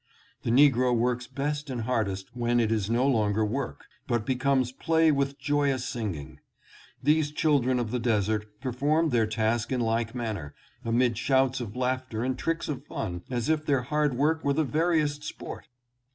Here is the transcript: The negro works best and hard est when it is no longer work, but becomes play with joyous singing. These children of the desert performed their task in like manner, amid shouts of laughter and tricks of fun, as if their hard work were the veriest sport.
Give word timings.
The 0.41 0.49
negro 0.49 0.97
works 0.97 1.27
best 1.27 1.69
and 1.69 1.81
hard 1.81 2.07
est 2.09 2.25
when 2.35 2.59
it 2.59 2.71
is 2.71 2.89
no 2.89 3.05
longer 3.05 3.45
work, 3.45 3.85
but 4.07 4.25
becomes 4.25 4.71
play 4.71 5.11
with 5.11 5.37
joyous 5.37 5.85
singing. 5.87 6.39
These 7.03 7.29
children 7.31 7.77
of 7.79 7.91
the 7.91 7.99
desert 7.99 8.47
performed 8.61 9.11
their 9.11 9.27
task 9.27 9.71
in 9.71 9.79
like 9.79 10.15
manner, 10.15 10.55
amid 10.83 11.19
shouts 11.19 11.61
of 11.61 11.75
laughter 11.75 12.23
and 12.23 12.35
tricks 12.35 12.67
of 12.67 12.83
fun, 12.87 13.21
as 13.29 13.47
if 13.47 13.63
their 13.63 13.83
hard 13.83 14.15
work 14.15 14.43
were 14.43 14.53
the 14.53 14.63
veriest 14.63 15.23
sport. 15.23 15.67